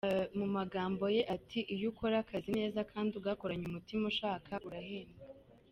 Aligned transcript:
Mu 0.37 0.45
magambo 0.57 1.03
ye 1.15 1.21
ati: 1.35 1.59
"Iyo 1.73 1.85
ukora 1.91 2.15
akazi 2.23 2.49
neza 2.59 2.79
kandi 2.91 3.11
ugakoranye 3.19 3.65
Umutima 3.67 4.03
ushaka, 4.11 4.51
urahembwa. 4.67 5.17